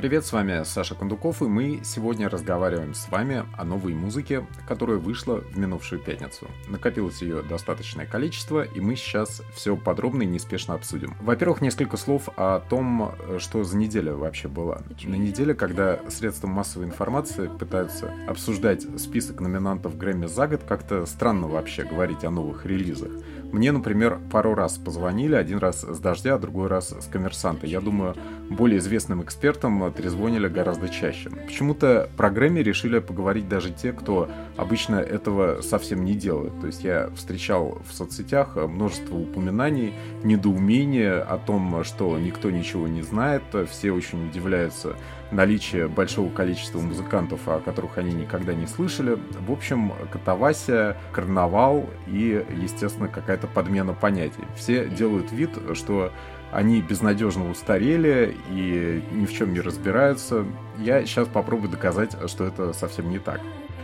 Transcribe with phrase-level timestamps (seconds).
[0.00, 4.96] Привет, с вами Саша Кондуков, и мы сегодня разговариваем с вами о новой музыке, которая
[4.96, 6.46] вышла в минувшую пятницу.
[6.68, 11.14] Накопилось ее достаточное количество, и мы сейчас все подробно и неспешно обсудим.
[11.20, 14.80] Во-первых, несколько слов о том, что за неделя вообще была.
[15.04, 21.46] На неделе, когда средства массовой информации пытаются обсуждать список номинантов Грэмми за год, как-то странно
[21.46, 23.10] вообще говорить о новых релизах.
[23.52, 27.66] Мне, например, пару раз позвонили, один раз с «Дождя», другой раз с «Коммерсанта».
[27.66, 28.14] Я думаю,
[28.48, 31.30] более известным экспертам трезвонили гораздо чаще.
[31.30, 36.58] Почему-то про Грэмми решили поговорить даже те, кто обычно этого совсем не делает.
[36.60, 43.02] То есть я встречал в соцсетях множество упоминаний, недоумения о том, что никто ничего не
[43.02, 44.96] знает, все очень удивляются
[45.30, 49.16] наличие большого количества музыкантов, о которых они никогда не слышали.
[49.46, 54.42] В общем, катавасия, карнавал и, естественно, какая-то подмена понятий.
[54.56, 56.12] Все делают вид, что
[56.52, 60.44] они безнадежно устарели и ни в чем не разбираются.
[60.78, 63.40] Я сейчас попробую доказать, что это совсем не так.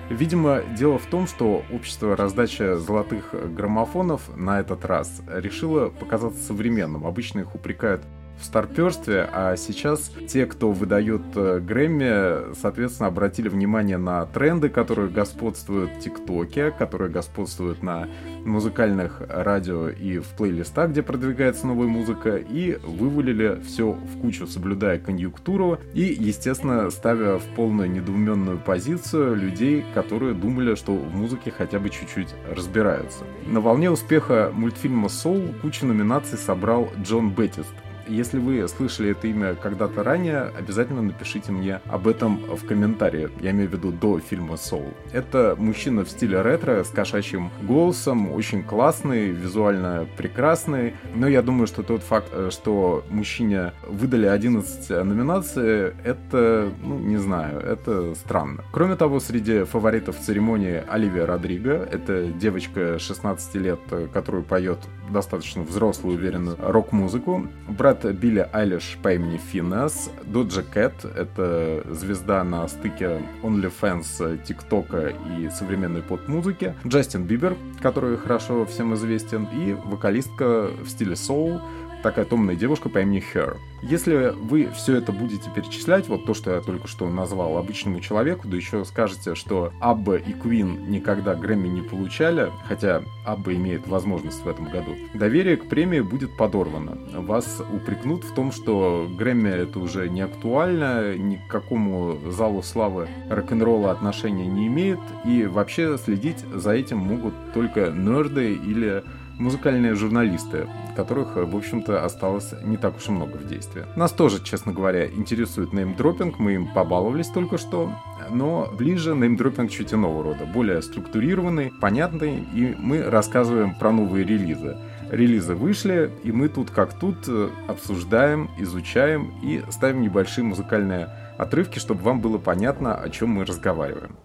[0.08, 7.06] Видимо, дело в том, что общество раздача золотых граммофонов на этот раз решило показаться современным.
[7.06, 8.03] Обычно их упрекают
[8.41, 15.09] в старперстве, а сейчас те, кто выдает э, Грэмми, соответственно, обратили внимание на тренды, которые
[15.09, 18.09] господствуют в ТикТоке, которые господствуют на
[18.45, 24.98] музыкальных радио и в плейлистах, где продвигается новая музыка, и вывалили все в кучу, соблюдая
[24.98, 31.79] конъюнктуру и, естественно, ставя в полную недоуменную позицию людей, которые думали, что в музыке хотя
[31.79, 33.25] бы чуть-чуть разбираются.
[33.47, 37.75] На волне успеха мультфильма «Соул» кучу номинаций собрал Джон Беттист,
[38.06, 43.30] если вы слышали это имя когда-то ранее, обязательно напишите мне об этом в комментарии.
[43.40, 44.94] Я имею в виду до фильма Soul.
[45.12, 50.94] Это мужчина в стиле ретро с кошачьим голосом, очень классный, визуально прекрасный.
[51.14, 57.16] Но я думаю, что тот факт, э, что мужчине выдали 11 номинаций, это, ну, не
[57.16, 58.62] знаю, это странно.
[58.72, 64.78] Кроме того, среди фаворитов церемонии Оливия Родриго, это девочка 16 лет, э, которая поет
[65.11, 67.46] достаточно взрослую, уверенную рок-музыку.
[67.68, 75.14] Брат это Билли Айлиш по имени Финес, Доджа Кэт, это звезда на стыке OnlyFans, ТикТока
[75.39, 81.62] и современной поп-музыки, Джастин Бибер, который хорошо всем известен, и вокалистка в стиле соул,
[82.06, 83.56] такая томная девушка по имени Her.
[83.83, 88.46] Если вы все это будете перечислять, вот то, что я только что назвал обычному человеку,
[88.46, 94.45] да еще скажете, что Абба и Квин никогда Грэмми не получали, хотя Абба имеет возможность
[94.45, 96.96] в этом году, доверие к премии будет подорвано.
[97.22, 103.08] Вас упрекнут в том, что Грэмми это уже не актуально, ни к какому залу славы
[103.28, 109.02] рок-н-ролла отношения не имеет, и вообще следить за этим могут только нерды или
[109.39, 113.85] музыкальные журналисты, которых, в общем-то, осталось не так уж и много в действии.
[113.97, 117.92] Нас тоже, честно говоря, интересует неймдропинг, мы им побаловались только что,
[118.30, 124.77] но ближе неймдропинг чуть иного рода, более структурированный, понятный, и мы рассказываем про новые релизы.
[125.11, 131.79] Релизы вышли, и мы тут как тут э, обсуждаем, изучаем и ставим небольшие музыкальные отрывки,
[131.79, 134.17] чтобы вам было понятно, о чем мы разговариваем.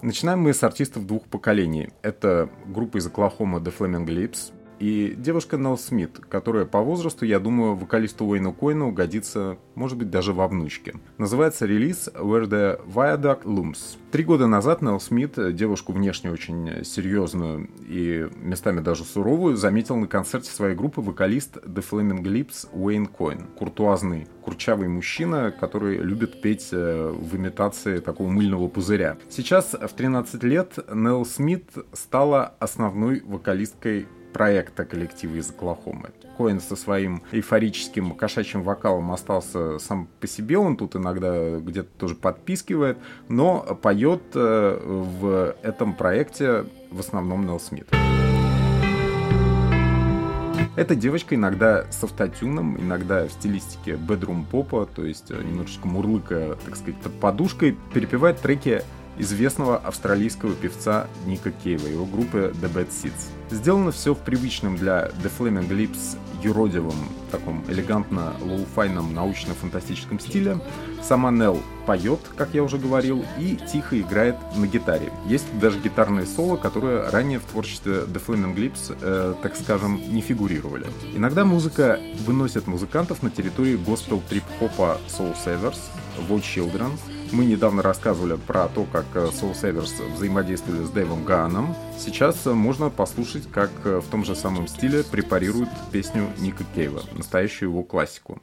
[0.00, 1.88] Начинаем мы с артистов двух поколений.
[2.02, 7.40] Это группа из Оклахома The Flaming Lips, и девушка Нелл Смит, которая по возрасту, я
[7.40, 10.94] думаю, вокалисту Уэйну Койну годится, может быть, даже во внучке.
[11.18, 13.98] Называется релиз Where the Viaduct Looms.
[14.10, 20.06] Три года назад Нелл Смит, девушку внешне очень серьезную и местами даже суровую, заметил на
[20.06, 23.46] концерте своей группы вокалист The Flaming Lips Уэйн Койн.
[23.56, 29.18] Куртуазный, курчавый мужчина, который любит петь э, в имитации такого мыльного пузыря.
[29.28, 34.06] Сейчас, в 13 лет, Нелл Смит стала основной вокалисткой
[34.38, 36.10] проекта коллектива из Оклахомы.
[36.38, 42.14] Коэн со своим эйфорическим кошачьим вокалом остался сам по себе, он тут иногда где-то тоже
[42.14, 47.88] подпискивает, но поет э, в этом проекте в основном Нелл Смит.
[50.76, 56.56] Эта девочка иногда с автотюном, иногда в стилистике бедрум попа, то есть э, немножечко мурлыка,
[56.64, 58.84] так сказать, под подушкой, перепевает треки
[59.18, 63.37] известного австралийского певца Ника Кейва, его группы The Bad Seeds.
[63.50, 66.94] Сделано все в привычном для The Flaming Lips юродивом,
[67.30, 70.58] таком элегантно лоуфайном научно-фантастическом стиле.
[71.02, 75.10] Сама Нелл поет, как я уже говорил, и тихо играет на гитаре.
[75.26, 80.20] Есть даже гитарные соло, которые ранее в творчестве The Flaming Lips, э, так скажем, не
[80.20, 80.86] фигурировали.
[81.14, 85.78] Иногда музыка выносит музыкантов на территории госпел трип-хопа Soulsavers,
[86.28, 86.90] Watch Children,
[87.32, 91.74] мы недавно рассказывали про то, как э, Soulsavers взаимодействовали с Дэйвом Гааном.
[91.98, 97.02] Сейчас э, можно послушать, как э, в том же самом стиле препарируют песню Ника Кейва,
[97.12, 98.40] настоящую его классику.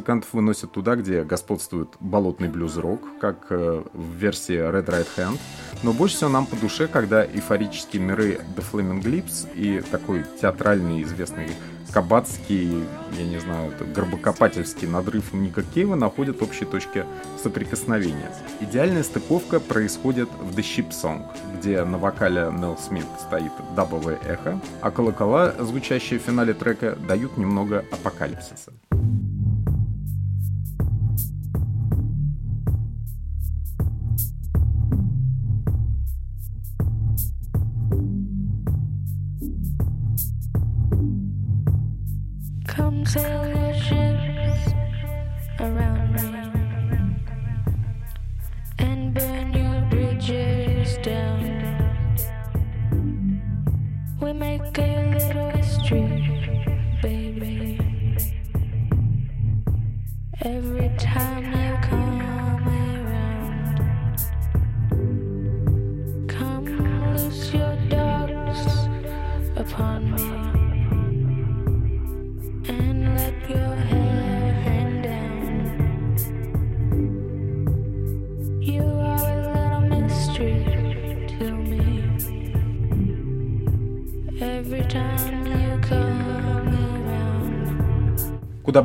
[0.00, 5.38] Музыкантов выносят туда, где господствует болотный блюз-рок, как э, в версии Red Right Hand,
[5.82, 11.02] но больше всего нам по душе, когда эйфорические миры The Flaming Lips и такой театральный
[11.02, 11.50] известный
[11.92, 12.82] кабацкий,
[13.18, 17.04] я не знаю, горбокопательский надрыв Ника Кейва находят общие точки
[17.42, 18.32] соприкосновения.
[18.60, 21.26] Идеальная стыковка происходит в The Ship Song,
[21.58, 27.36] где на вокале Нелл Смит стоит дабовое эхо, а колокола, звучащие в финале трека, дают
[27.36, 28.72] немного апокалипсиса.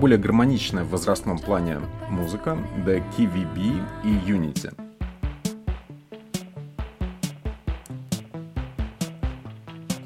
[0.06, 1.80] Более гармоничная в возрастном плане
[2.12, 2.56] музыка
[2.86, 4.85] The KVB и Unity.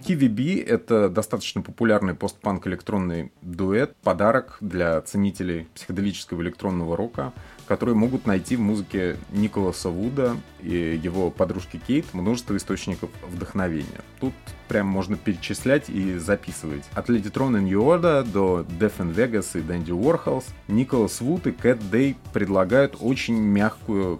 [0.09, 7.31] KVB— это достаточно популярный постпанк электронный дуэт, подарок для ценителей психоделического электронного рока,
[7.67, 14.01] которые могут найти в музыке Николаса Вуда и его подружки Кейт множество источников вдохновения.
[14.19, 14.33] Тут
[14.67, 16.85] прям можно перечислять и записывать.
[16.93, 21.51] От Lady Tron и Order до Death in Vegas и Dandy Warhols Николас Вуд и
[21.51, 24.19] Кэт Дэй предлагают очень мягкую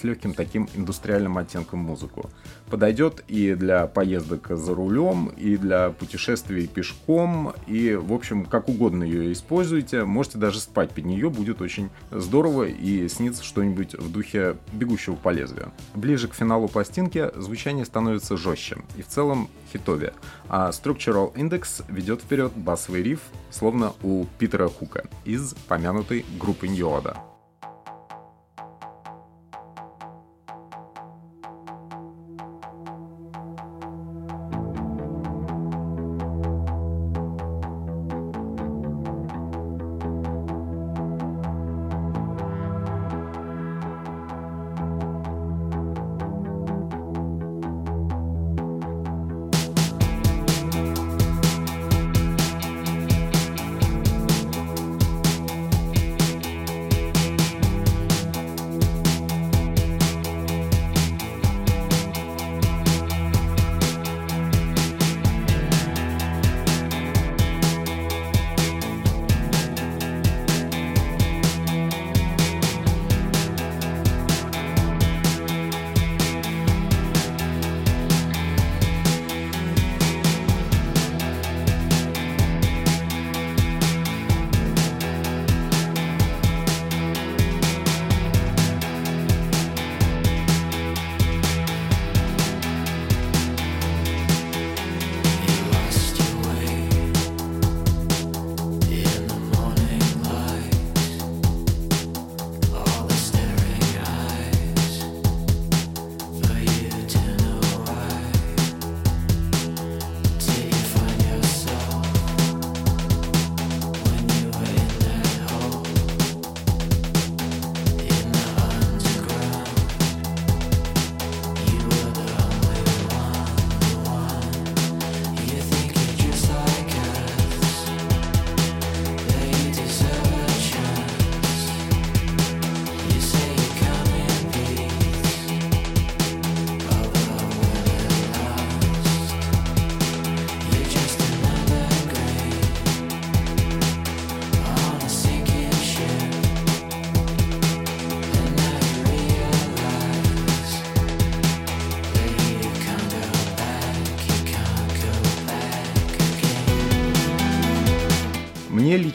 [0.00, 2.30] с легким таким индустриальным оттенком музыку.
[2.70, 9.04] Подойдет и для поездок за рулем, и для путешествий пешком, и, в общем, как угодно
[9.04, 10.04] ее используйте.
[10.04, 15.30] Можете даже спать под нее, будет очень здорово и снится что-нибудь в духе бегущего по
[15.30, 15.72] лезвию.
[15.94, 20.14] Ближе к финалу пластинки звучание становится жестче и в целом хитовее,
[20.48, 27.29] а Structural Index ведет вперед басовый риф, словно у Питера Хука из помянутой группы Ньюода.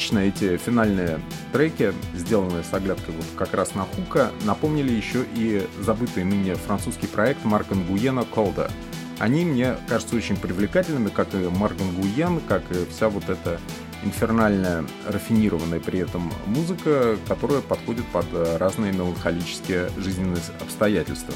[0.05, 1.19] Лично эти финальные
[1.51, 7.07] треки, сделанные с оглядкой вот как раз на хука, напомнили еще и забытый ныне французский
[7.07, 8.69] проект Марка Нгуена «Колда».
[9.17, 13.59] Они мне кажутся очень привлекательными, как и Марк Нгуен, как и вся вот эта
[14.03, 18.27] инфернальная, рафинированная при этом музыка, которая подходит под
[18.59, 21.33] разные меланхолические жизненные обстоятельства.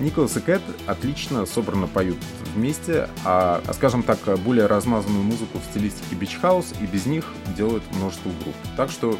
[0.00, 2.18] Николас и Кэт отлично собрано поют
[2.54, 7.26] вместе, а, а, скажем так, более размазанную музыку в стилистике Beach House и без них
[7.56, 8.56] делает множество групп.
[8.76, 9.18] Так что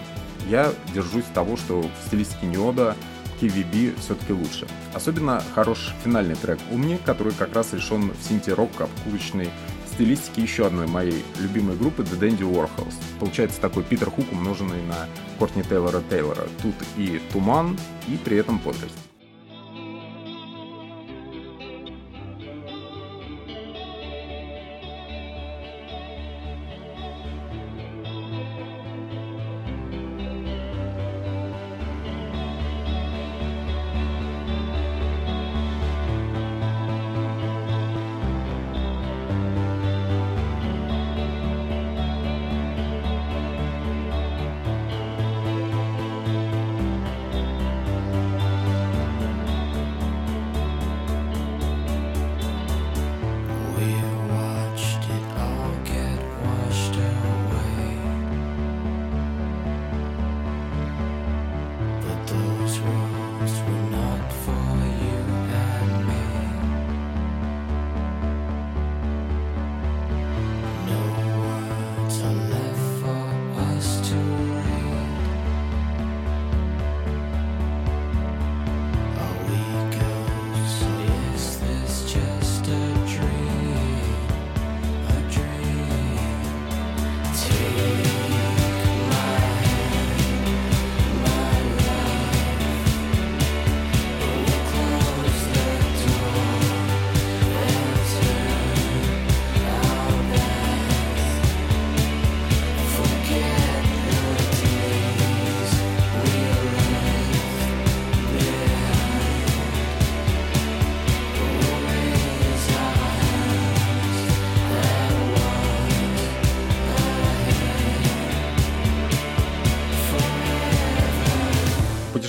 [0.48, 2.96] я держусь того, что в стилистике Неода
[3.40, 4.66] KVB все-таки лучше.
[4.94, 9.50] Особенно хорош финальный трек «Умни», который как раз решен в синти-рок обкурочной
[10.00, 12.94] стилистике еще одной моей любимой группы The Dandy Warhols.
[13.18, 15.06] Получается такой Питер Хук, умноженный на
[15.38, 16.46] Кортни Тейлора Тейлора.
[16.62, 19.09] Тут и туман, и при этом бодрость.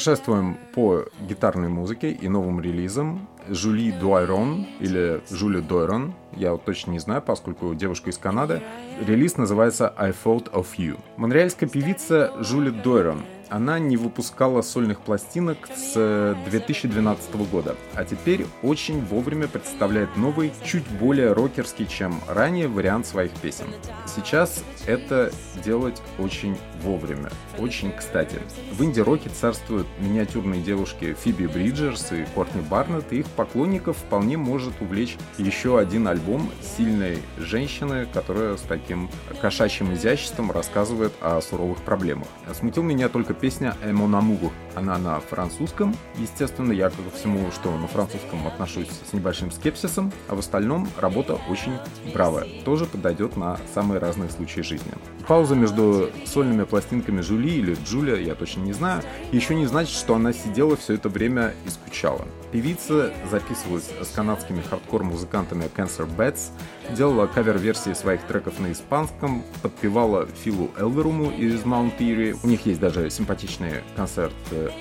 [0.01, 3.27] Путешествуем по гитарной музыке и новым релизам.
[3.47, 8.63] Жули Дуайрон или Жули Дойрон, я вот точно не знаю, поскольку девушка из Канады.
[9.05, 10.99] Релиз называется I Thought of You.
[11.17, 18.45] Монреальская певица Жули Дойрон она не выпускала сольных пластинок с 2012 э, года, а теперь
[18.63, 23.65] очень вовремя представляет новый, чуть более рокерский, чем ранее, вариант своих песен.
[24.07, 27.29] Сейчас это делать очень вовремя,
[27.59, 28.39] очень кстати.
[28.71, 34.73] В инди-роке царствуют миниатюрные девушки Фиби Бриджерс и Кортни Барнетт, и их поклонников вполне может
[34.79, 39.09] увлечь еще один альбом сильной женщины, которая с таким
[39.41, 42.27] кошачьим изяществом рассказывает о суровых проблемах.
[42.53, 44.51] Смутил меня только песня «Mon amour».
[44.75, 45.95] Она на французском.
[46.17, 51.39] Естественно, я ко всему, что на французском отношусь с небольшим скепсисом, а в остальном работа
[51.49, 51.73] очень
[52.13, 52.47] бравая.
[52.63, 54.91] Тоже подойдет на самые разные случаи жизни.
[55.27, 59.01] Пауза между сольными пластинками Жули или Джулия, я точно не знаю,
[59.31, 62.25] еще не значит, что она сидела все это время и скучала.
[62.51, 66.51] Певица записывалась с канадскими хардкор-музыкантами Cancer Bats,
[66.89, 72.37] делала кавер-версии своих треков на испанском, подпевала Филу Элверуму из Mount Eerie.
[72.43, 74.33] У них есть даже симпатичный концерт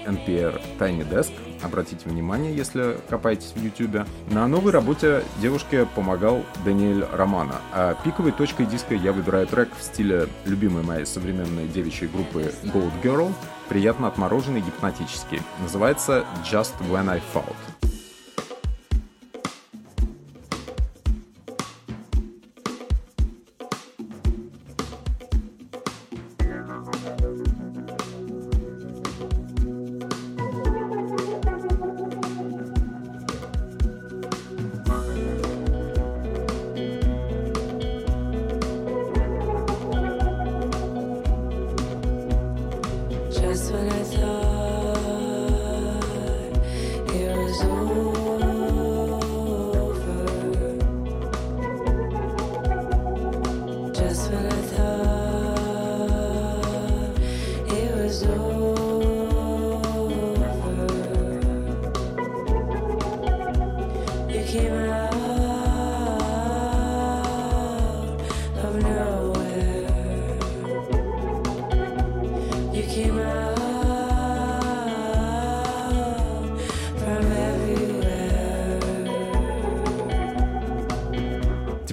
[0.06, 1.32] NPR Tiny Desk,
[1.62, 4.06] обратите внимание, если копаетесь в YouTube.
[4.30, 9.82] На новой работе девушке помогал Даниэль Романа, а пиковой точкой диска я выбираю трек в
[9.82, 13.32] стиле любимой моей современной девичьей группы Goat Girl,
[13.68, 15.40] приятно отмороженный гипнотический.
[15.60, 17.56] Называется Just When I Fought.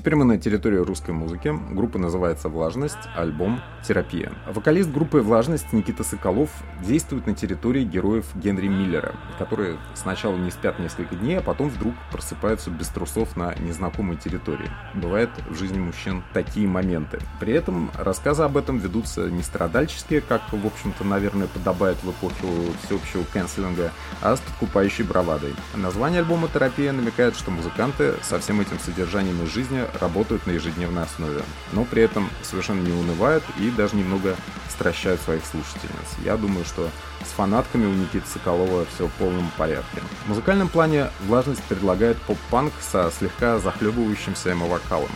[0.08, 1.54] Теперь мы на территории русской музыки.
[1.72, 4.32] Группа называется «Влажность», альбом «Терапия».
[4.48, 6.50] Вокалист группы «Влажность» Никита Соколов
[6.82, 11.94] действует на территории героев Генри Миллера, которые сначала не спят несколько дней, а потом вдруг
[12.10, 14.70] просыпаются без трусов на незнакомой территории.
[14.98, 17.20] Бывает в жизни мужчин такие моменты.
[17.40, 22.50] При этом рассказы об этом ведутся не страдальческие, как, в общем-то, наверное, подобает в эпоху
[22.84, 25.54] всеобщего канцелинга, а с подкупающей бравадой.
[25.76, 31.04] Название альбома «Терапия» намекает, что музыканты со всем этим содержанием из жизни работают на ежедневной
[31.04, 34.36] основе, но при этом совершенно не унывают и даже немного
[34.70, 36.18] стращают своих слушательниц.
[36.24, 36.90] Я думаю, что
[37.26, 40.02] с фанатками у Никиты Соколова все в полном порядке.
[40.26, 44.52] В музыкальном плане «Влажность» предлагает поп-панк со слегка захлебывающимся
[44.88, 45.10] эмо-вокалом.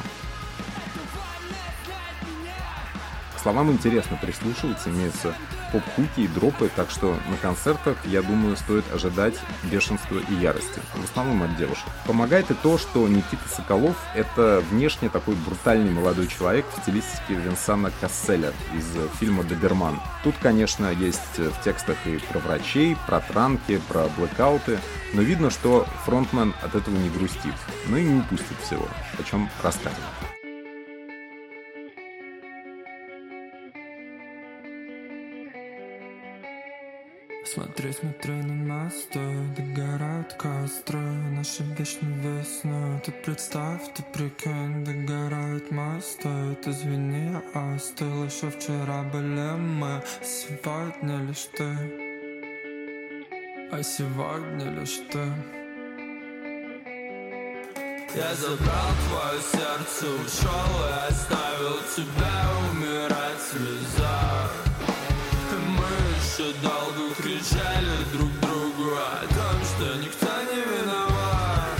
[3.41, 5.33] словам интересно прислушиваться, имеются
[5.71, 11.03] поп-хуки и дропы, так что на концертах, я думаю, стоит ожидать бешенства и ярости, в
[11.03, 11.85] основном от девушек.
[12.05, 17.91] Помогает и то, что Никита Соколов— это внешне такой брутальный молодой человек в стилистике Винсана
[18.01, 18.85] Касселя из
[19.19, 19.99] фильма «Доберман».
[20.23, 24.79] Тут, конечно, есть в текстах и про врачей, про транки, про блэкауты,
[25.13, 27.55] но видно, что фронтмен от этого не грустит,
[27.87, 28.87] но и не упустит всего,
[29.19, 30.20] о чем рассказывает.
[37.53, 40.99] Смотри, смотри на нас, догорают костры
[41.35, 46.55] Наши вечные весны Ты представь, ты прикинь, догорают мосты.
[46.63, 50.01] Ты извини, я остыл Еще вчера были мы.
[50.23, 51.75] Сегодня лишь ты.
[53.69, 55.19] А сегодня лишь ты.
[58.15, 64.50] Я забрал твое сердце, ушел и оставил тебя умирать в слезах
[66.31, 71.75] еще долго кричали друг другу о том, что никто не виноват.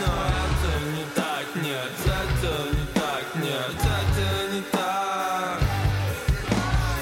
[0.00, 5.62] Но это не так, нет, это не так, нет, это не так.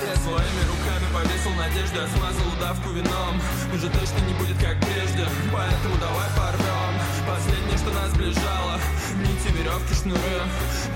[0.07, 3.43] Я своими руками повесил надежду, я смазал удавку вином.
[3.75, 6.95] Уже точно не будет как прежде, поэтому давай порвем
[7.27, 8.79] Последнее, что нас сближало,
[9.19, 10.39] нити, веревки, шнуры.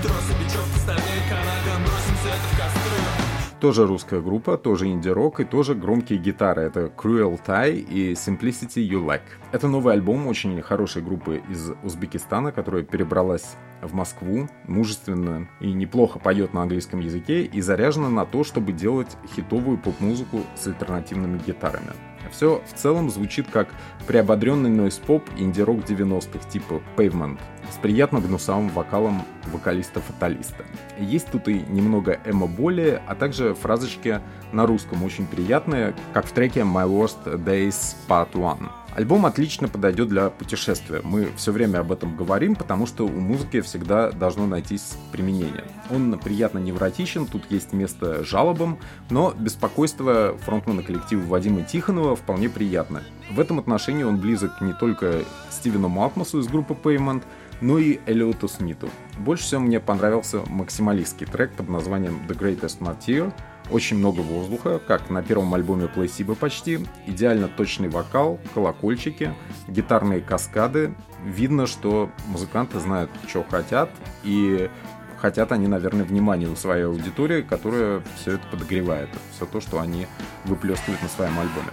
[0.01, 3.24] Тросы, бечевки, стальные канаты, бросим все это в костры
[3.65, 6.61] тоже русская группа, тоже инди-рок и тоже громкие гитары.
[6.61, 9.23] Это Cruel Tie и Simplicity You Like.
[9.51, 16.19] Это новый альбом очень хорошей группы из Узбекистана, которая перебралась в Москву, мужественно и неплохо
[16.19, 21.93] поет на английском языке и заряжена на то, чтобы делать хитовую поп-музыку с альтернативными гитарами.
[22.31, 23.69] Все в целом звучит как
[24.07, 27.39] приободренный нойс-поп инди-рок 90-х типа Pavement
[27.71, 30.65] с приятно гнусавым вокалом вокалиста-фаталиста.
[30.99, 36.61] Есть тут и немного эмо-боли, а также фразочки на русском очень приятные, как в треке
[36.61, 38.84] My Worst Days Part 1.
[38.95, 41.01] Альбом отлично подойдет для путешествия.
[41.03, 45.65] Мы все время об этом говорим, потому что у музыки всегда должно найтись применение.
[45.91, 48.79] Он приятно невротичен, тут есть место жалобам,
[49.09, 53.03] но беспокойство фронтмена коллектива Вадима Тихонова вполне приятно.
[53.31, 57.23] В этом отношении он близок не только Стивену Малтмасу из группы Payment,
[57.59, 58.89] но и Элиоту Смиту.
[59.17, 63.33] Больше всего мне понравился максималистский трек под названием The Greatest Material,
[63.71, 66.79] очень много воздуха, как на первом альбоме Placebo почти.
[67.07, 69.33] Идеально точный вокал, колокольчики,
[69.67, 70.93] гитарные каскады.
[71.23, 73.89] Видно, что музыканты знают, что хотят,
[74.23, 74.69] и
[75.17, 79.09] хотят они, наверное, внимания у своей аудитории, которая все это подогревает.
[79.35, 80.07] Все то, что они
[80.45, 81.71] выплескивают на своем альбоме.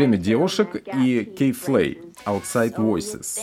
[0.00, 3.38] Время девушек и Кей Флей Outside Voices.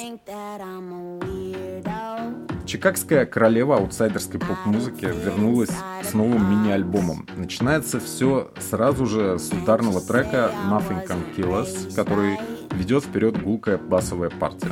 [2.65, 5.69] Чикагская королева аутсайдерской поп-музыки вернулась
[6.01, 7.27] с новым мини-альбомом.
[7.35, 12.39] Начинается все сразу же с ударного трека Nothing Can Kill Us, который
[12.71, 14.71] ведет вперед гулкая басовая партия.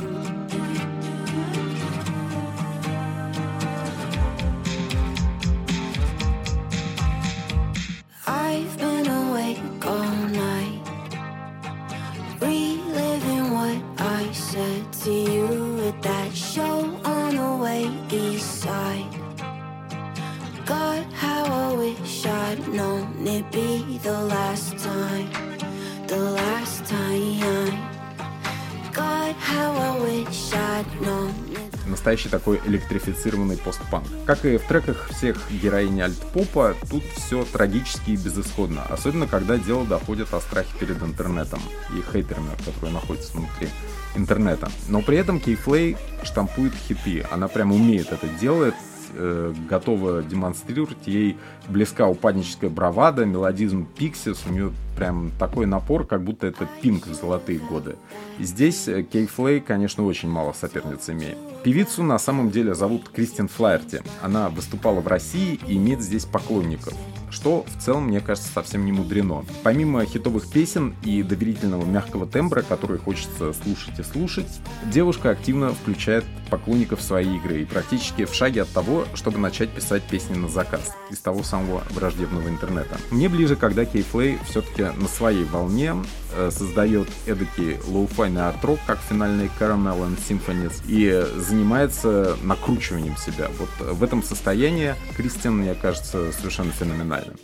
[32.06, 34.06] Настоящий такой электрифицированный постпанк.
[34.26, 39.84] Как и в треках всех героинь альт-попа, тут все трагически и безысходно, особенно когда дело
[39.84, 41.58] доходит о страхе перед интернетом
[41.90, 43.70] и хейтерами, которые находятся внутри
[44.14, 44.70] интернета.
[44.88, 48.74] Но при этом Кейфлей штампует хиты, она прям умеет это делать,
[49.14, 56.24] э, готова демонстрировать, ей близка упадническая бравада, мелодизм Пиксис, у нее прям такой напор, как
[56.24, 57.96] будто это Пинк в золотые годы.
[58.38, 61.38] Здесь э, Кей Флей, конечно, очень мало соперниц имеет.
[61.62, 64.02] Певицу на самом деле зовут Кристин Флайерти.
[64.22, 66.94] Она выступала в России и имеет здесь поклонников
[67.36, 69.44] что в целом, мне кажется, совсем не мудрено.
[69.62, 74.48] Помимо хитовых песен и доверительного мягкого тембра, который хочется слушать и слушать,
[74.90, 79.68] девушка активно включает поклонников в свои игры и практически в шаге от того, чтобы начать
[79.68, 82.96] писать песни на заказ из того самого враждебного интернета.
[83.10, 85.94] Мне ближе, когда Кейфлей все-таки на своей волне
[86.34, 93.48] э, создает эдакий лоу-файный арт-рок, как финальный Caramel and Symphonies, и занимается накручиванием себя.
[93.58, 97.36] Вот в этом состоянии Кристиан, мне кажется, совершенно феноменальным.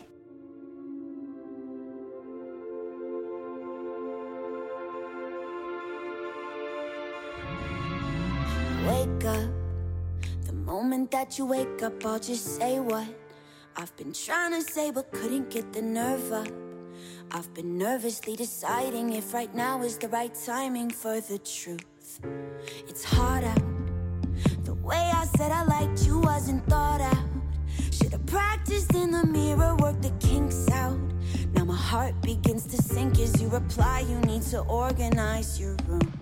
[11.11, 13.07] That you wake up, I'll just say what
[13.77, 16.62] I've been trying to say but couldn't get the nerve up.
[17.35, 22.21] I've been nervously deciding if right now is the right timing for the truth.
[22.87, 23.63] It's hard out.
[24.65, 27.25] The way I said I liked you wasn't thought out.
[27.91, 30.99] Should've practiced in the mirror, worked the kinks out.
[31.55, 34.01] Now my heart begins to sink as you reply.
[34.01, 36.13] You need to organize your room.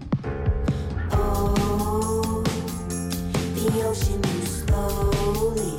[1.10, 2.44] Oh,
[3.56, 5.76] the ocean moves slowly.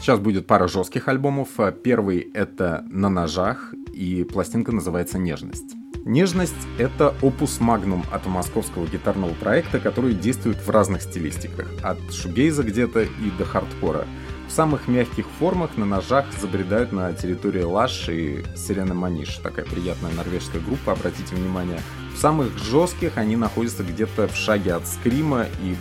[0.00, 1.48] Сейчас будет пара жестких альбомов.
[1.84, 5.75] Первый это «На ножах», и пластинка называется «Нежность».
[6.04, 12.62] Нежность— это опус магнум от московского гитарного проекта, который действует в разных стилистиках, от шугейза
[12.62, 14.06] где-то и до хардкора.
[14.48, 20.12] В самых мягких формах на ножах забредают на территорию Лаш и Сирена Маниш, такая приятная
[20.12, 21.80] норвежская группа, обратите внимание.
[22.14, 25.74] В самых жестких они находятся где-то в шаге от скрима и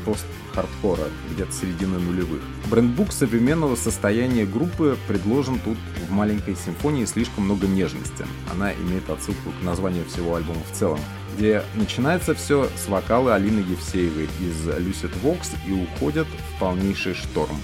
[0.56, 2.42] пост-хардкора, где-то середины нулевых.
[2.70, 8.26] Брендбук современного состояния группы предложен тут в маленькой симфонии слишком много нежности.
[8.52, 11.00] Она имеет отсылку к названию всего альбома в целом
[11.36, 17.60] где начинается все с вокала Алины Евсеевой из Lucid Vox и уходит в полнейший шторм.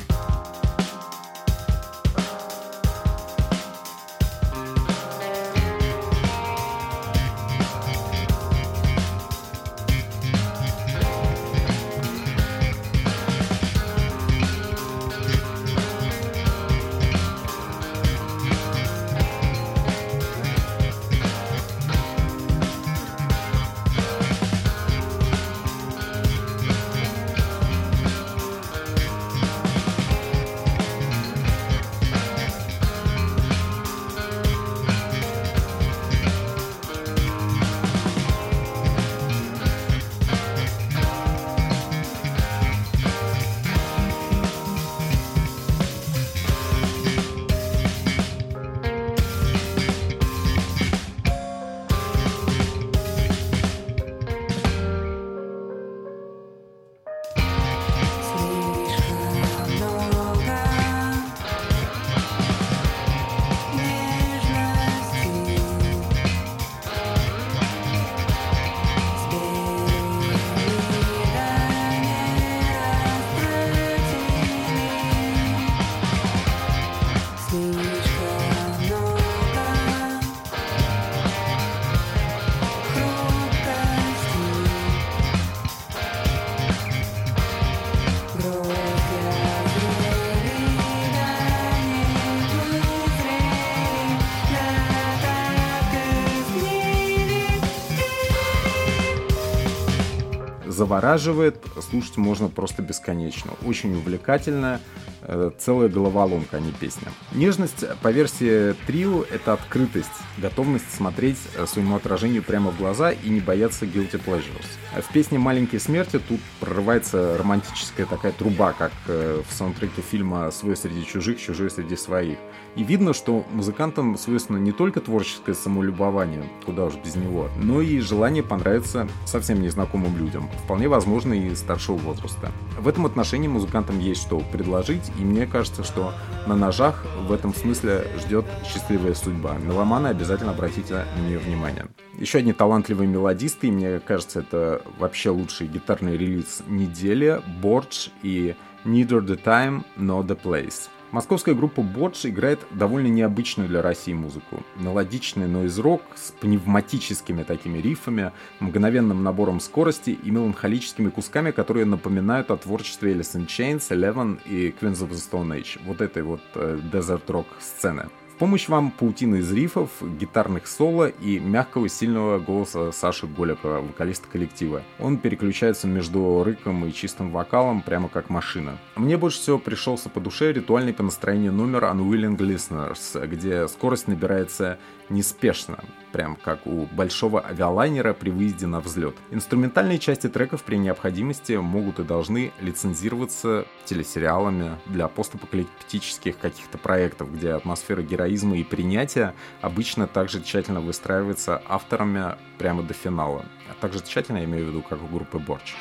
[100.81, 103.51] Завораживает, слушать можно просто бесконечно.
[103.63, 104.79] Очень увлекательная,
[105.21, 107.09] э, целая головоломка, а не песня.
[107.33, 113.29] Нежность по версии трио— это открытость, готовность смотреть э, своему отражению прямо в глаза и
[113.29, 114.65] не бояться guilty pleasures.
[114.99, 120.75] В песне «Маленькие смерти» тут прорывается романтическая такая труба, как э, в саундтреке фильма «Свой
[120.75, 122.39] среди чужих, чужой среди своих».
[122.75, 127.99] И видно, что музыкантам свойственно не только творческое самолюбование, куда уж без него, но и
[127.99, 132.51] желание понравиться совсем незнакомым людям, вполне возможно и старшего возраста.
[132.79, 136.13] В этом отношении музыкантам есть что предложить, и мне кажется, что
[136.47, 139.57] на ножах в этом смысле ждет счастливая судьба.
[139.57, 141.87] Меломаны обязательно обратите на нее внимание.
[142.17, 148.55] Еще одни талантливые мелодисты, и мне кажется, это вообще лучший гитарный релиз недели, Бордж и
[148.85, 150.89] Neither the Time, Nor the Place.
[151.11, 154.63] Московская группа Бодж играет довольно необычную для России музыку.
[154.77, 162.55] Мелодичный нойз-рок с пневматическими такими рифами, мгновенным набором скорости и меланхолическими кусками, которые напоминают о
[162.55, 165.81] творчестве Alice in Chains, Eleven и Queens of the Stone Age.
[165.85, 168.05] Вот этой вот э, desert rock сцены
[168.41, 174.81] помощь вам паутина из рифов, гитарных соло и мягкого сильного голоса Саши Голикова, вокалиста коллектива.
[174.97, 178.79] Он переключается между рыком и чистым вокалом, прямо как машина.
[178.95, 184.79] Мне больше всего пришелся по душе ритуальный по настроению номер Unwilling Listeners, где скорость набирается
[185.11, 189.15] неспешно, прям как у большого авиалайнера при выезде на взлет.
[189.29, 197.51] Инструментальные части треков при необходимости могут и должны лицензироваться телесериалами для постапокалиптических каких-то проектов, где
[197.51, 203.45] атмосфера героизма и принятия обычно также тщательно выстраивается авторами прямо до финала.
[203.69, 205.75] А также тщательно я имею в виду, как у группы Борч.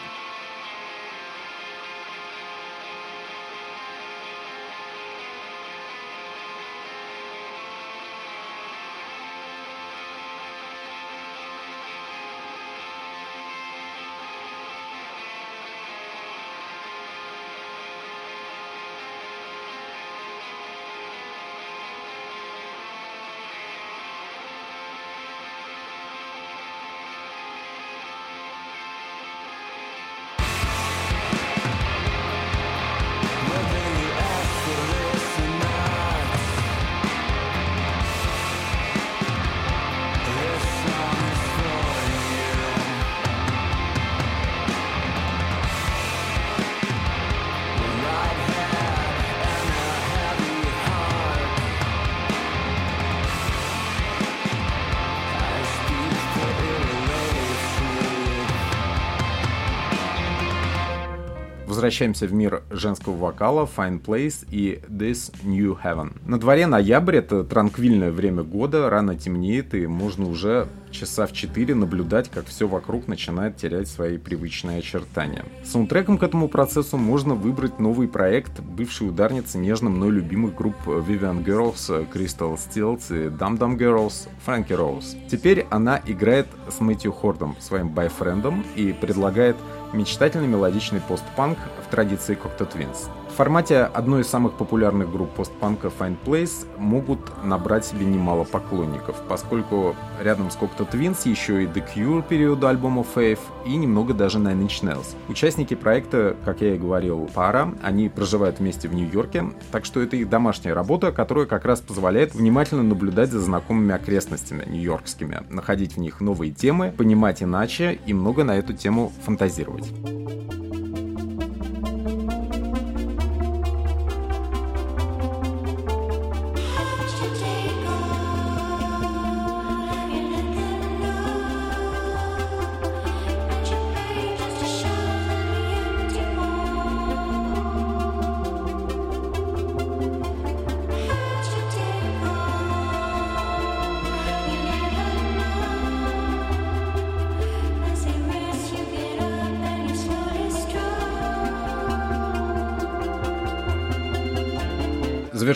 [61.91, 66.13] Возвращаемся в мир женского вокала, Fine Place и This New Heaven.
[66.25, 71.75] На дворе ноябрь, это транквильное время года, рано темнеет, и можно уже часа в 4
[71.75, 75.45] наблюдать, как все вокруг начинает терять свои привычные очертания.
[75.65, 81.45] Саундтреком к этому процессу можно выбрать новый проект бывшей ударницы нежно мной любимых групп Vivian
[81.45, 85.17] Girls, Crystal Stills и Dum Dum Girls, Frankie Rose.
[85.29, 89.57] Теперь она играет с Мэтью Хордом, своим байфрендом, и предлагает
[89.93, 93.09] мечтательный мелодичный постпанк в традиции Cocteau Twins.
[93.31, 99.17] В формате одной из самых популярных групп постпанка Find Place могут набрать себе немало поклонников,
[99.29, 104.39] поскольку рядом с Cocteau Twins еще и The Cure периода альбома Faith и немного даже
[104.39, 105.15] Nine Inch Nails.
[105.29, 110.17] Участники проекта, как я и говорил, пара, они проживают вместе в Нью-Йорке, так что это
[110.17, 116.01] их домашняя работа, которая как раз позволяет внимательно наблюдать за знакомыми окрестностями нью-йоркскими, находить в
[116.01, 119.91] них новые темы, понимать иначе и много на эту тему фантазировать.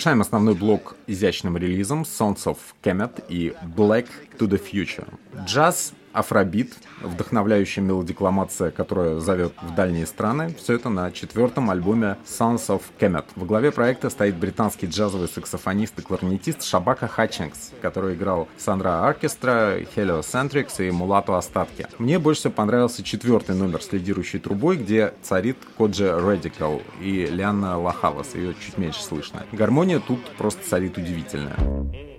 [0.04, 4.06] Завершаем основной блок изящным релизом Sons of Kemet и Black
[4.38, 5.08] to the Future.
[5.46, 6.72] Джаз афробит,
[7.02, 10.54] вдохновляющая мелодикламация, которая зовет в дальние страны.
[10.58, 13.26] Все это на четвертом альбоме Sons of Kemet.
[13.34, 19.80] В главе проекта стоит британский джазовый саксофонист и кларнетист Шабака Хатчингс, который играл Сандра Оркестра,
[19.80, 21.86] Heliocentrics и Мулату Остатки.
[21.98, 27.78] Мне больше всего понравился четвертый номер с лидирующей трубой, где царит Коджи Radical и Лианна
[27.78, 29.44] Лахалас, ее чуть меньше слышно.
[29.52, 32.13] Гармония тут просто царит удивительная.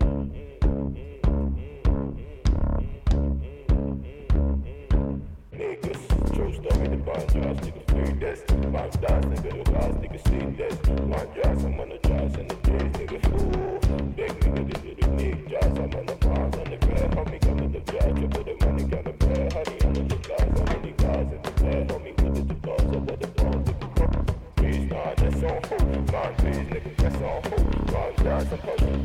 [10.25, 10.75] The this.
[11.07, 13.19] My jazz, I'm on the jazz and the days, nigga.
[13.33, 15.05] Ooh, big nigga, this is the.
[15.61, 17.11] I'm on the bars and the bed.
[17.11, 19.53] Homie, come to the jazz, triple the money, got the bread.
[19.53, 21.89] Honey, I'm in the guys, I'm in the guys in the bed.
[21.89, 24.35] Homie, with the cigars, I let the bones, nigga.
[24.55, 26.05] Please, nah, that's on.
[26.11, 27.41] My please, nigga, that's on.
[27.93, 29.04] My jazz, I'm my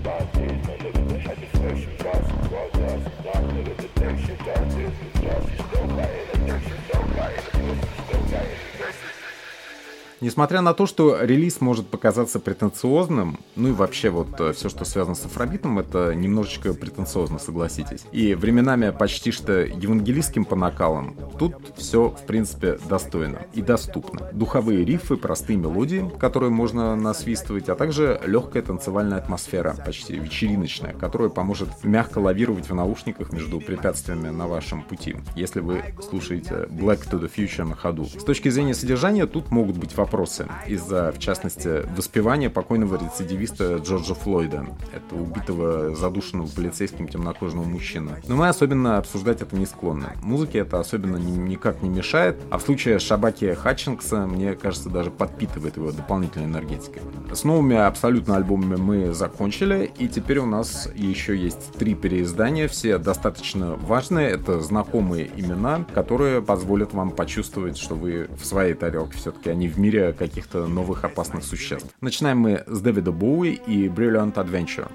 [10.21, 15.15] Несмотря на то, что релиз может показаться претенциозным, ну и вообще вот все, что связано
[15.15, 18.05] с афробитом, это немножечко претенциозно, согласитесь.
[18.13, 24.29] И временами почти что евангелистским по накалам, тут все, в принципе, достойно и доступно.
[24.33, 31.31] Духовые рифы, простые мелодии, которые можно насвистывать, а также легкая танцевальная атмосфера, почти вечериночная, которая
[31.31, 37.19] поможет мягко лавировать в наушниках между препятствиями на вашем пути, если вы слушаете Black to
[37.19, 38.05] the Future на ходу.
[38.05, 43.77] С точки зрения содержания, тут могут быть вопросы вопросы из-за, в частности, воспевания покойного рецидивиста
[43.77, 48.11] Джорджа Флойда, этого убитого задушенного полицейским темнокожего мужчины.
[48.27, 50.09] Но мы особенно обсуждать это не склонны.
[50.21, 55.13] Музыке это особенно ни, никак не мешает, а в случае Шабаки Хатчингса, мне кажется, даже
[55.13, 57.03] подпитывает его дополнительной энергетикой.
[57.33, 62.99] С новыми абсолютно альбомами мы закончили, и теперь у нас еще есть три переиздания, все
[62.99, 69.51] достаточно важные, это знакомые имена, которые позволят вам почувствовать, что вы в своей тарелке все-таки,
[69.51, 71.95] они в мире каких-то новых опасных существ.
[72.01, 74.91] Начинаем мы с Дэвида Боуи и Brilliant Adventure.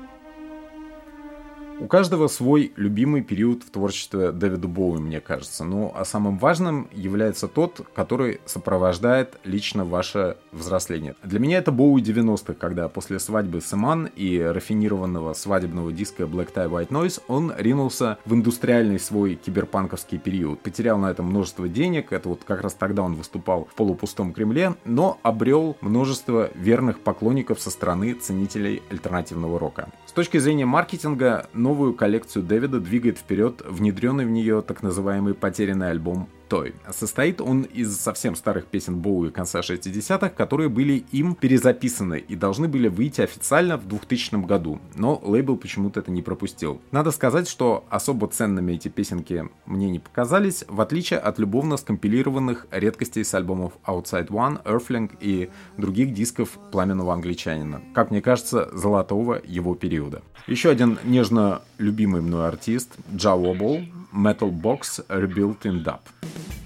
[1.78, 5.66] У каждого свой любимый период в творчестве Дэвида Боуи, мне кажется.
[5.66, 11.16] Ну, а самым важным является тот, который сопровождает лично ваше взросление.
[11.24, 16.54] Для меня это Боуи 90-х, когда после свадьбы с Иман и рафинированного свадебного диска Black
[16.54, 20.62] Tie White Noise он ринулся в индустриальный свой киберпанковский период.
[20.62, 24.76] Потерял на этом множество денег, это вот как раз тогда он выступал в полупустом Кремле,
[24.86, 29.90] но обрел множество верных поклонников со стороны ценителей альтернативного рока.
[30.06, 35.90] С точки зрения маркетинга, новую коллекцию Дэвида двигает вперед внедренный в нее так называемый потерянный
[35.90, 36.74] альбом той.
[36.92, 42.68] Состоит он из совсем старых песен Боуи конца 60-х, которые были им перезаписаны и должны
[42.68, 46.82] были выйти официально в 2000 году, но лейбл почему-то это не пропустил.
[46.92, 52.68] Надо сказать, что особо ценными эти песенки мне не показались, в отличие от любовно скомпилированных
[52.72, 57.82] редкостей с альбомов Outside One, Earthling и других дисков пламенного англичанина.
[57.94, 60.22] Как мне кажется, золотого его периода.
[60.48, 66.00] Еще один нежно любимый мной артист Джа Wobble, Metal Box Rebuilt in Dub.
[66.36, 66.65] Mm-hmm.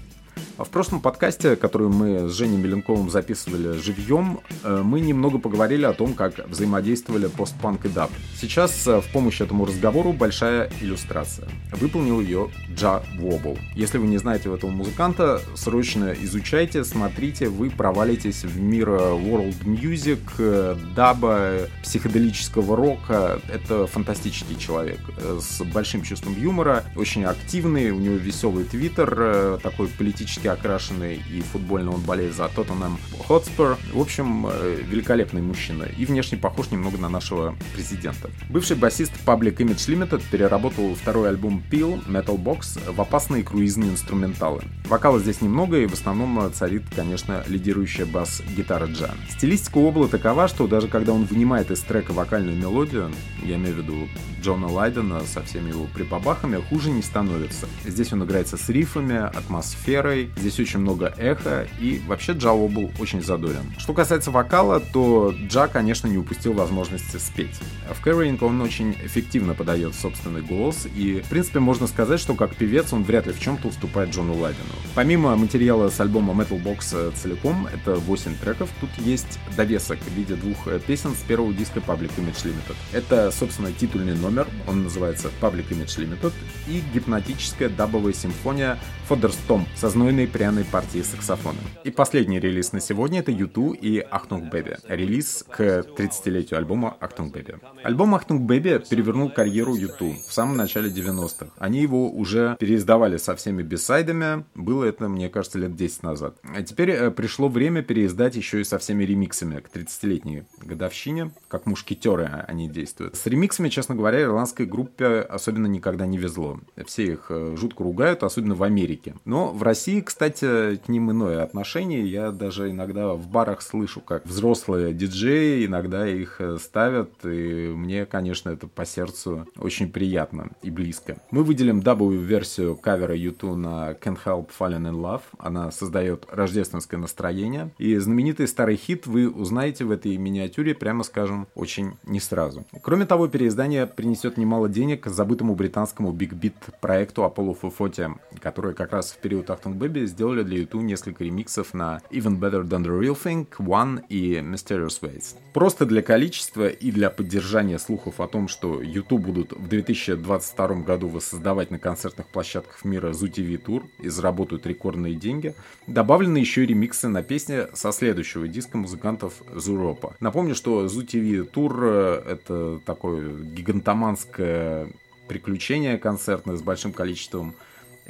[0.64, 5.94] В прошлом подкасте, который мы с Женей Меленковым записывали живьем, э, мы немного поговорили о
[5.94, 8.10] том, как взаимодействовали постпанк и даб.
[8.38, 11.48] Сейчас э, в помощь этому разговору большая иллюстрация.
[11.72, 13.56] Выполнил ее Джа Вобл.
[13.74, 20.20] Если вы не знаете этого музыканта, срочно изучайте, смотрите, вы провалитесь в мир world music,
[20.38, 23.40] э, даба, психоделического рока.
[23.50, 25.00] Это фантастический человек
[25.40, 31.92] с большим чувством юмора, очень активный, у него веселый твиттер, такой политически окрашенный, и футбольно
[31.92, 33.78] он болеет за Тоттенхэм Хотспор.
[33.92, 35.84] В общем, э, великолепный мужчина.
[35.84, 38.30] И внешне похож немного на нашего президента.
[38.48, 44.62] Бывший басист Public Image Limited переработал второй альбом Peel Metal Box в опасные круизные инструменталы.
[44.86, 49.14] Вокала здесь немного, и в основном царит, конечно, лидирующая бас-гитара Джа.
[49.30, 53.10] Стилистика Обла такова, что даже когда он вынимает из трека вокальную мелодию,
[53.42, 54.08] я имею в виду
[54.42, 57.66] Джона Лайдена со всеми его припабахами, хуже не становится.
[57.84, 63.22] Здесь он играется с рифами, атмосферой, Здесь очень много эхо, и вообще Джао был очень
[63.22, 63.74] задорен.
[63.76, 67.60] Что касается вокала, то Джа, конечно, не упустил возможности спеть.
[67.90, 72.56] В Careering он очень эффективно подает собственный голос, и, в принципе, можно сказать, что как
[72.56, 74.64] певец он вряд ли в чем-то уступает Джону Лайдону.
[74.94, 80.36] Помимо материала с альбома Metal Box целиком, это 8 треков, тут есть довесок в виде
[80.36, 82.76] двух песен с первого диска Public Image Limited.
[82.92, 86.32] Это, собственно, титульный номер, он называется Public Image Limited,
[86.66, 91.58] и гипнотическая дабовая симфония Fodderstompf со знойной пряной партией саксофона.
[91.84, 94.78] И последний релиз на сегодня это YouTube и Achtung Baby.
[94.88, 97.56] Релиз к 30-летию альбома Ахтунг Бэби.
[97.82, 101.48] Альбом Achtung Baby перевернул карьеру U2 в самом начале 90-х.
[101.58, 104.44] Они его уже переиздавали со всеми бисайдами.
[104.54, 106.36] Было это, мне кажется, лет 10 назад.
[106.42, 111.32] А теперь э, пришло время переиздать еще и со всеми ремиксами к 30-летней годовщине.
[111.48, 113.16] Как мушкетеры они действуют.
[113.16, 116.60] С ремиксами, честно говоря, ирландской группе особенно никогда не везло.
[116.86, 119.14] Все их э, жутко ругают, особенно в Америке.
[119.24, 122.04] Но в России, к кстати, к ним иное отношение.
[122.04, 128.06] Я даже иногда в барах слышу, как взрослые диджеи иногда их э, ставят, и мне,
[128.06, 131.18] конечно, это по сердцу очень приятно и близко.
[131.30, 135.22] Мы выделим дабовую версию кавера U2 на Can't Help Falling in Love.
[135.38, 137.70] Она создает рождественское настроение.
[137.78, 142.64] И знаменитый старый хит вы узнаете в этой миниатюре, прямо скажем, очень не сразу.
[142.82, 149.12] Кроме того, переиздание принесет немало денег забытому британскому Beat проекту Apollo 440, который как раз
[149.12, 153.18] в период Achtung Baby сделали для YouTube несколько ремиксов на Even Better Than The Real
[153.20, 155.36] Thing, One и Mysterious Ways.
[155.52, 161.08] Просто для количества и для поддержания слухов о том, что YouTube будут в 2022 году
[161.08, 165.54] воссоздавать на концертных площадках мира Zoo TV тур и заработают рекордные деньги,
[165.86, 170.14] добавлены еще и ремиксы на песни со следующего диска музыкантов Зуропа.
[170.20, 174.88] Напомню, что Zoo TV тур э, это такое гигантоманское
[175.28, 177.54] приключение концертное с большим количеством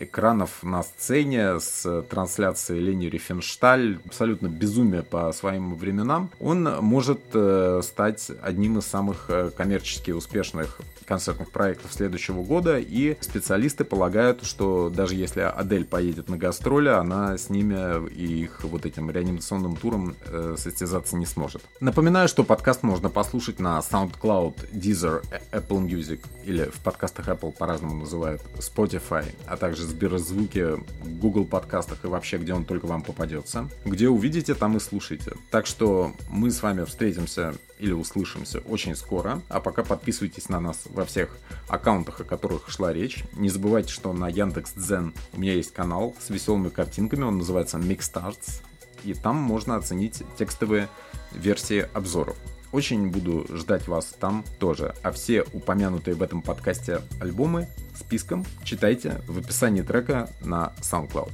[0.01, 7.81] экранов на сцене с трансляцией Лени Рифеншталь, абсолютно безумие по своим временам, он может э,
[7.85, 10.81] стать одним из самых э, коммерчески успешных
[11.11, 17.37] концертных проектов следующего года, и специалисты полагают, что даже если Адель поедет на гастроли, она
[17.37, 21.63] с ними и их вот этим реанимационным туром э, состязаться не сможет.
[21.81, 27.97] Напоминаю, что подкаст можно послушать на SoundCloud, Deezer, Apple Music или в подкастах Apple по-разному
[27.97, 33.69] называют Spotify, а также Сберзвуке, Google подкастах и вообще где он только вам попадется.
[33.85, 35.33] Где увидите, там и слушайте.
[35.51, 39.43] Так что мы с вами встретимся или услышимся очень скоро.
[39.49, 41.37] А пока подписывайтесь на нас во всех
[41.69, 43.25] аккаунтах, о которых шла речь.
[43.35, 47.79] Не забывайте, что на Яндекс Дзен у меня есть канал с веселыми картинками, он называется
[47.79, 48.63] Mixstarts.
[49.05, 50.89] И там можно оценить текстовые
[51.33, 52.37] версии обзоров.
[52.73, 54.95] Очень буду ждать вас там тоже.
[55.03, 57.69] А все упомянутые в этом подкасте альбомы
[58.01, 61.33] списком читайте в описании трека на SoundCloud.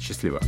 [0.00, 0.40] Счастливо!